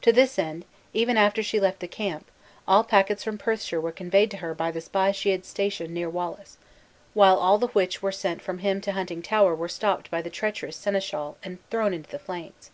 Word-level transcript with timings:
To 0.00 0.12
this 0.12 0.40
end, 0.40 0.64
even 0.92 1.16
after 1.16 1.40
she 1.40 1.60
left 1.60 1.78
the 1.78 1.86
camp, 1.86 2.28
all 2.66 2.82
packets 2.82 3.22
from 3.22 3.38
Perthshire 3.38 3.80
were 3.80 3.92
conveyed 3.92 4.28
to 4.32 4.38
her 4.38 4.54
by 4.54 4.72
the 4.72 4.80
spy 4.80 5.12
she 5.12 5.30
had 5.30 5.44
stationed 5.46 5.94
near 5.94 6.10
Wallace; 6.10 6.58
while 7.14 7.36
all 7.36 7.60
which 7.60 8.02
were 8.02 8.10
sent 8.10 8.42
from 8.42 8.58
him 8.58 8.80
to 8.80 8.90
Huntingtower 8.90 9.54
were 9.54 9.68
stopped 9.68 10.10
by 10.10 10.20
the 10.20 10.30
treacherous 10.30 10.74
seneschal, 10.76 11.38
and 11.44 11.58
thrown 11.70 11.94
into 11.94 12.10
the 12.10 12.18
flames. 12.18 12.72